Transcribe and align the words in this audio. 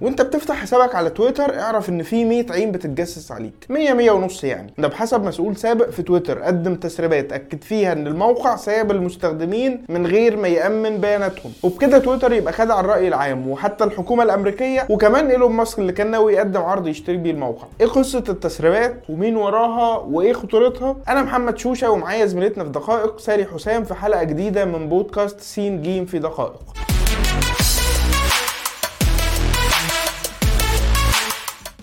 وانت 0.00 0.22
بتفتح 0.22 0.54
حسابك 0.56 0.94
على 0.94 1.10
تويتر 1.10 1.60
اعرف 1.60 1.88
ان 1.88 2.02
في 2.02 2.24
100 2.24 2.46
عين 2.50 2.72
بتتجسس 2.72 3.32
عليك. 3.32 3.66
100 3.68 3.92
100 3.92 4.10
ونص 4.10 4.44
يعني. 4.44 4.72
ده 4.78 4.88
بحسب 4.88 5.24
مسؤول 5.24 5.56
سابق 5.56 5.90
في 5.90 6.02
تويتر. 6.02 6.38
قدم 6.42 6.74
تسريبات 6.74 7.32
اكد 7.32 7.64
فيها 7.64 7.92
ان 7.92 8.06
الموقع 8.06 8.56
سايب 8.56 8.90
المستخدمين 8.90 9.84
من 9.88 10.06
غير 10.06 10.36
ما 10.36 10.48
يأمن 10.48 10.96
بياناتهم. 10.96 11.52
وبكده 11.62 11.98
تويتر 11.98 12.32
يبقى 12.32 12.52
خدع 12.52 12.80
الرأي 12.80 13.08
العام 13.08 13.48
وحتى 13.48 13.84
الحكومة 13.84 14.22
الأمريكية 14.22 14.86
وكمان 14.90 15.30
إيلون 15.30 15.52
ماسك 15.52 15.78
اللي 15.78 15.92
كان 15.92 16.10
ناوي 16.10 16.32
يقدم 16.34 16.60
عرض 16.60 16.86
يشتري 16.86 17.16
بيه 17.16 17.30
الموقع. 17.30 17.66
إيه 17.80 17.86
قصة 17.86 18.24
التسريبات؟ 18.28 18.96
ومين 19.08 19.36
وراها؟ 19.36 19.98
وايه 19.98 20.32
خطورتها؟ 20.32 20.96
أنا 21.08 21.22
محمد 21.22 21.58
شوشة 21.58 21.90
ومعايا 21.90 22.26
زميلتنا 22.26 22.64
في 22.64 22.70
دقائق 22.70 23.18
ساري 23.18 23.44
حسام 23.44 23.84
في 23.84 23.94
حلقة 23.94 24.22
جديدة 24.24 24.64
من 24.64 24.88
بودكاست 24.88 25.40
سين 25.40 25.82
جيم 25.82 26.04
في 26.06 26.18
دقائق. 26.18 26.60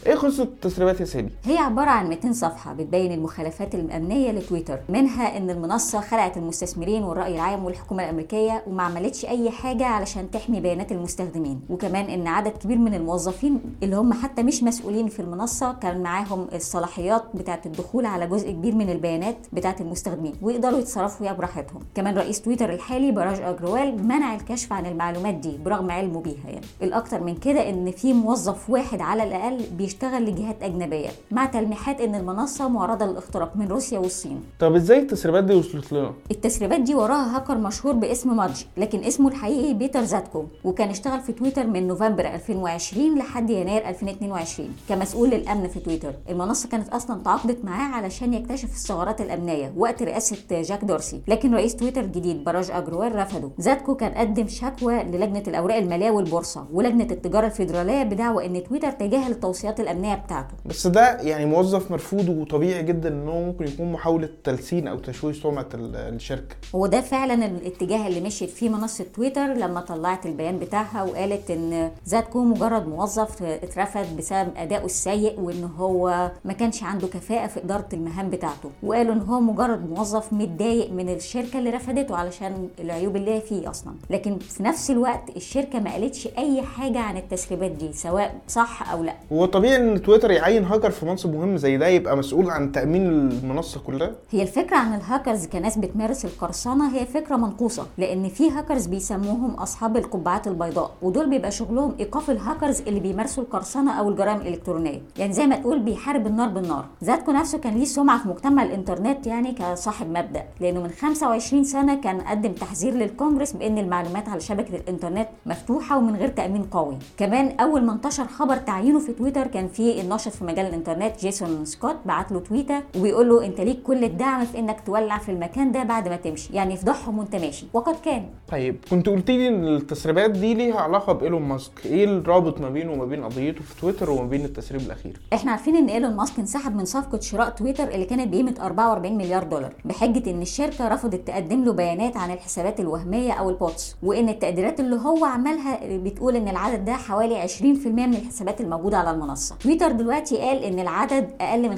إيه 0.08 0.16
قصة 0.16 0.44
التسريبات 0.44 1.00
يا 1.00 1.06
سالي 1.06 1.30
هي 1.46 1.58
عبارة 1.58 1.90
عن 1.90 2.10
200 2.10 2.32
صفحة 2.32 2.74
بتبين 2.74 3.12
المخالفات 3.12 3.76
الأمنية 3.76 4.32
لتويتر. 4.32 4.80
منها 4.90 5.38
إن 5.38 5.50
المنصة 5.50 6.00
خلعت 6.02 6.38
المستثمرين 6.38 7.04
والرأي 7.04 7.36
العام 7.36 7.66
والحكومة 7.66 8.04
الأمريكية 8.04 8.64
وما 8.68 8.84
عملتش 8.84 9.26
أي 9.26 9.52
حاجة 9.52 9.86
علشان 9.86 10.32
تحمي 10.32 10.60
بيانات 10.60 10.92
المستخدمين. 10.92 11.62
وكمان 11.70 12.06
إن 12.06 12.28
عدد 12.28 12.52
كبير 12.52 12.78
من 12.78 12.94
الموظفين 12.94 13.60
اللي 13.84 13.96
هم 13.96 14.14
حتى 14.14 14.44
مش 14.44 14.64
مسؤولين 14.64 15.08
في 15.08 15.20
المنصة 15.20 15.74
كان 15.74 16.02
معاهم 16.04 16.48
الصلاحيات 16.54 17.24
بتاعة 17.34 17.62
الدخول 17.66 18.06
على 18.06 18.28
جزء 18.28 18.52
كبير 18.52 18.76
من 18.76 18.90
البيانات 18.90 19.38
بتاعة 19.54 19.76
المستخدمين 19.82 20.34
ويقدروا 20.42 20.80
يتصرفوا 20.80 21.18
فيها 21.26 21.34
براحتهم. 21.34 21.82
كمان 21.96 22.18
رئيس 22.18 22.42
تويتر 22.42 22.74
الحالي 22.74 23.12
براج 23.12 23.42
أجروال 23.42 24.08
منع 24.08 24.36
الكشف 24.36 24.74
عن 24.74 24.86
المعلومات 24.86 25.34
دي 25.34 25.58
برغم 25.66 25.92
علمه 25.92 26.22
بيها 26.22 26.48
يعني. 26.50 26.66
الأكتر 26.82 27.24
من 27.24 27.36
كده 27.36 27.70
إن 27.70 27.92
في 27.92 28.14
موظف 28.14 28.70
واحد 28.70 29.02
على 29.02 29.24
الأقل 29.24 29.58
بيشتغل 29.78 29.97
لجهات 30.06 30.64
أجنبية 30.64 31.10
مع 31.32 31.46
تلميحات 31.46 32.02
إن 32.02 32.16
المنصة 32.16 32.68
معرضة 32.68 33.06
للاختراق 33.06 33.56
من 33.56 33.68
روسيا 33.68 34.00
والصين. 34.00 34.44
طب 34.60 34.76
إزاي 34.76 35.00
التسريبات 35.00 35.44
دي 35.44 35.54
وصلت 35.56 35.94
لنا 35.94 36.14
التسريبات 36.32 36.80
دي 36.82 36.96
وراها 36.96 37.36
هاكر 37.36 37.58
مشهور 37.58 37.94
باسم 37.94 38.38
مادج 38.38 38.64
لكن 38.78 39.04
اسمه 39.04 39.28
الحقيقي 39.28 39.74
بيتر 39.74 40.04
زاتكو 40.04 40.46
وكان 40.64 40.90
اشتغل 40.90 41.20
في 41.20 41.32
تويتر 41.34 41.68
من 41.68 41.88
نوفمبر 41.88 42.26
2020 42.28 43.18
لحد 43.18 43.50
يناير 43.50 43.90
2022 43.90 44.70
كمسؤول 44.90 45.30
للامن 45.30 45.68
في 45.68 45.80
تويتر. 45.80 46.14
المنصة 46.30 46.70
كانت 46.70 46.90
أصلا 46.90 47.22
تعاقدت 47.24 47.66
معاه 47.66 47.96
علشان 47.96 48.34
يكتشف 48.34 48.70
الثغرات 48.70 49.22
الأمنية 49.22 49.74
وقت 49.78 50.04
رئاسة 50.04 50.38
جاك 50.52 50.86
دورسي 50.86 51.22
لكن 51.28 51.54
رئيس 51.54 51.76
تويتر 51.76 52.02
الجديد 52.02 52.44
براج 52.44 52.72
اجروال 52.72 53.16
رفضه. 53.16 53.52
زاتكو 53.60 53.96
كان 53.96 54.12
قدم 54.12 54.48
شكوى 54.48 55.04
للجنة 55.04 55.44
الأوراق 55.48 55.78
المالية 55.78 56.12
والبورصة 56.12 56.68
ولجنة 56.74 57.08
التجارة 57.12 57.46
الفيدرالية 57.46 58.04
بدعوى 58.04 58.46
إن 58.46 58.64
تويتر 58.64 58.92
تجاهل 58.92 59.32
التوصيات 59.32 59.80
الأمنية 59.92 60.16
بتاعته. 60.16 60.54
بس 60.66 60.88
ده 60.88 61.22
يعني 61.22 61.46
موظف 61.46 61.92
مرفوض 61.92 62.30
وطبيعي 62.30 62.84
جدا 62.84 63.10
ان 63.10 63.30
هو 63.30 63.42
ممكن 63.42 63.66
يكون 63.68 63.92
محاولة 63.92 64.30
تلسين 64.44 64.88
أو 64.88 64.98
تشويه 65.00 65.34
سمعة 65.34 65.68
ال- 65.74 65.96
الشركة. 65.96 66.56
هو 66.76 66.88
ده 66.88 67.02
فعلا 67.02 67.46
الاتجاه 67.46 68.08
اللي 68.08 68.22
مشيت 68.22 68.50
فيه 68.50 68.70
منصة 68.70 69.06
تويتر 69.16 69.48
لما 69.54 69.82
طلعت 69.82 70.26
البيان 70.26 70.60
بتاعها 70.60 71.04
وقالت 71.04 71.52
إن 71.52 71.92
زاتكو 72.06 72.44
مجرد 72.44 72.88
موظف 72.88 73.44
اترفد 73.44 74.18
بسبب 74.18 74.50
ادائه 74.58 74.86
السيء 74.86 75.40
وإن 75.40 75.64
هو 75.78 76.32
ما 76.46 76.54
كانش 76.54 76.84
عنده 76.84 77.08
كفاءة 77.08 77.48
في 77.48 77.64
إدارة 77.64 77.88
المهام 77.94 78.30
بتاعته. 78.30 78.70
وقالوا 78.84 79.14
إن 79.14 79.22
هو 79.22 79.40
مجرد 79.40 79.90
موظف 79.90 80.34
متضايق 80.34 80.92
من 80.92 81.10
الشركة 81.10 81.60
اللي 81.60 81.70
رفضته 81.70 82.16
علشان 82.16 82.70
العيوب 82.80 83.16
اللي 83.16 83.32
هي 83.34 83.42
فيه 83.42 83.70
أصلا. 83.70 83.94
لكن 84.10 84.38
في 84.40 84.64
نفس 84.64 84.92
الوقت 84.92 85.30
الشركة 85.36 85.80
ما 85.80 85.92
قالتش 85.92 86.28
أي 86.38 86.62
حاجة 86.62 87.00
عن 87.00 87.18
التسريبات 87.18 87.72
دي 87.72 87.94
سواء 87.94 88.36
صح 88.48 88.92
أو 88.92 89.04
لأ. 89.04 89.14
هو 89.34 89.46
طبيعي 89.46 89.67
ان 89.76 90.02
تويتر 90.02 90.32
يعين 90.32 90.64
هاكر 90.66 90.92
في 90.92 91.06
منصب 91.06 91.34
مهم 91.36 91.58
زي 91.58 91.78
ده 91.78 91.88
يبقى 91.88 92.18
مسؤول 92.18 92.50
عن 92.50 92.72
تأمين 92.72 93.08
المنصة 93.08 93.80
كلها؟ 93.80 94.12
هي 94.30 94.42
الفكرة 94.42 94.78
عن 94.78 94.94
الهاكرز 94.94 95.46
كناس 95.46 95.78
بتمارس 95.78 96.26
القرصنة 96.26 96.96
هي 96.96 97.06
فكرة 97.06 97.36
منقوصة 97.36 97.86
لأن 97.98 98.30
في 98.30 98.52
هاكرز 98.52 98.86
بيسموهم 98.86 99.52
أصحاب 99.54 99.98
القبعات 99.98 100.48
البيضاء 100.48 100.92
ودول 101.02 101.30
بيبقى 101.30 101.52
شغلهم 101.52 101.96
إيقاف 102.00 102.30
الهاكرز 102.30 102.82
اللي 102.82 103.00
بيمارسوا 103.00 103.44
القرصنة 103.44 104.00
أو 104.00 104.10
الجرائم 104.10 104.42
الإلكترونية. 104.42 105.02
يعني 105.18 105.34
زي 105.34 105.48
ما 105.48 105.56
تقول 105.56 105.80
بيحارب 105.80 106.28
النار 106.28 106.48
بالنار. 106.48 106.86
زاتكو 107.02 107.32
نفسه 107.32 107.58
كان 107.58 107.74
ليه 107.74 107.86
سمعة 107.86 108.24
في 108.24 108.30
مجتمع 108.30 108.64
الإنترنت 108.64 109.28
يعني 109.28 109.52
كصاحب 109.52 110.10
مبدأ 110.10 110.44
لأنه 110.60 110.82
من 110.84 110.90
25 110.90 111.64
سنة 111.64 112.02
كان 112.02 112.22
قدم 112.22 112.52
تحذير 112.52 112.94
للكونجرس 112.94 113.52
بأن 113.52 113.78
المعلومات 113.78 114.30
على 114.30 114.40
شبكة 114.40 114.76
الإنترنت 114.76 115.28
مفتوحة 115.46 115.98
ومن 115.98 116.16
غير 116.16 116.28
تأمين 116.30 116.64
قوي. 116.64 116.98
كمان 117.18 117.60
أول 117.60 117.84
ما 117.86 117.94
انتشر 117.94 118.28
خبر 118.28 118.56
تعيينه 118.58 119.00
في 119.00 119.14
تويتر 119.14 119.48
كان 119.58 119.68
في 119.68 120.02
الناشط 120.02 120.32
في 120.32 120.44
مجال 120.44 120.66
الإنترنت 120.66 121.20
جيسون 121.20 121.66
سكوت 121.66 121.96
بعت 122.06 122.32
له 122.32 122.40
tweet 122.40 122.82
وبيقول 122.98 123.30
له 123.30 123.46
أنت 123.46 123.62
ليك 123.62 123.82
كل 123.84 124.04
الدعم 124.04 124.46
في 124.46 124.60
إنك 124.60 124.82
تولع 124.86 125.18
في 125.18 125.32
المكان 125.32 125.72
ده 125.72 125.84
بعد 125.84 126.08
ما 126.08 126.16
تمشي 126.16 126.54
يعني 126.54 126.74
افضحهم 126.74 127.20
وأنت 127.20 127.36
ماشي 127.36 127.66
وقد 127.74 127.96
كان. 128.06 128.26
طيب 128.48 128.76
كنت 128.90 129.10
قلت 129.10 129.32
لي 129.32 129.48
إن 129.48 129.68
التسريبات 129.68 130.32
دي 130.32 130.54
ليها 130.54 130.76
علاقة 130.76 131.14
بإيلون 131.14 131.42
ماسك. 131.42 131.72
إيه 131.86 132.06
الرابط 132.06 132.62
ما 132.62 132.70
بينه 132.70 132.92
وما 132.92 133.06
بين 133.06 133.24
قضيته 133.24 133.62
في 133.64 133.82
تويتر 133.82 134.10
وما 134.10 134.24
بين 134.28 134.46
التسريب 134.46 134.82
الأخير؟ 134.82 135.20
إحنا 135.34 135.52
عارفين 135.52 135.76
إن 135.76 135.88
إيلون 135.90 136.16
ماسك 136.16 136.40
انسحب 136.40 136.76
من 136.76 136.86
صفقة 136.86 137.20
شراء 137.20 137.50
تويتر 137.50 137.88
اللي 137.88 138.06
كانت 138.06 138.28
بقيمة 138.34 138.56
44 138.62 139.18
مليار 139.18 139.44
دولار 139.44 139.74
بحجة 139.86 140.32
إن 140.32 140.42
الشركة 140.42 140.88
رفضت 140.88 141.28
تقدم 141.28 141.64
له 141.64 141.74
بيانات 141.74 142.18
عن 142.18 142.32
الحسابات 142.32 142.80
الوهمية 142.80 143.34
أو 143.34 143.50
ال 143.50 143.59
bots 143.59 143.96
وإن 144.04 144.30
التقديرات 144.30 144.80
اللي 144.80 144.96
هو 144.96 145.26
عملها 145.26 145.80
بتقول 145.98 146.36
إن 146.36 146.48
العدد 146.48 146.86
ده 146.86 146.94
حوالي 146.94 147.48
20% 147.48 147.62
من 147.88 148.14
الحسابات 148.14 148.62
الموجودة 148.62 148.98
على 148.98 149.12
المنصة. 149.12 149.47
تويتر 149.56 149.92
دلوقتي 149.92 150.38
قال 150.38 150.64
إن 150.64 150.80
العدد 150.80 151.30
أقل 151.42 151.70
من 151.70 151.78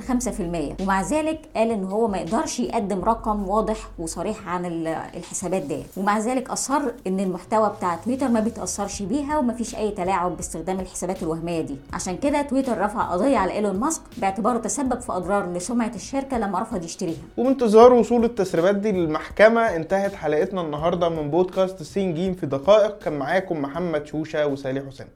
5% 0.80 0.82
ومع 0.82 1.02
ذلك 1.02 1.40
قال 1.56 1.72
إن 1.72 1.84
هو 1.84 2.08
ما 2.08 2.18
يقدرش 2.18 2.60
يقدم 2.60 3.04
رقم 3.04 3.50
واضح 3.50 3.78
وصريح 4.00 4.48
عن 4.48 4.66
ال- 4.66 4.88
الحسابات 4.88 5.62
دي 5.62 5.84
ومع 5.98 6.20
ذلك 6.20 6.50
أصر 6.50 6.82
إن 7.08 7.20
المحتوى 7.20 7.70
بتاع 7.78 7.96
تويتر 7.96 8.28
ما 8.28 8.40
بيتأثرش 8.40 9.02
بيها 9.02 9.38
وما 9.38 9.54
فيش 9.54 9.76
أي 9.76 9.92
تلاعب 9.92 10.36
باستخدام 10.38 10.80
الحسابات 10.80 11.24
الوهمية 11.24 11.62
دي. 11.62 11.76
عشان 11.94 12.18
كده 12.18 12.42
تويتر 12.42 12.78
رفع 12.82 13.02
قضية 13.04 13.38
على 13.38 13.52
إيلون 13.52 13.80
ماسك 13.80 14.02
باعتباره 14.18 14.58
تسبب 14.58 15.00
في 15.02 15.12
أضرار 15.12 15.54
لسمعة 15.54 15.92
الشركة 15.96 16.38
لما 16.38 16.60
رفض 16.62 16.84
يشتريها. 16.84 17.18
وبانتظار 17.38 17.94
وصول 17.94 18.24
التسريبات 18.26 18.76
دي 18.76 18.92
للمحكمة 18.92 19.62
انتهت 19.62 20.14
حلقتنا 20.16 20.62
النهارده 20.62 21.10
من 21.10 21.30
بودكاست 21.32 21.84
سين 21.84 22.14
جيم 22.14 22.34
في 22.34 22.46
دقائق. 22.46 22.98
كان 23.00 23.14
معاكم 23.14 23.62
محمد 23.62 24.06
شوشة 24.08 24.48
وسالي 24.48 24.82
حسام 24.90 25.08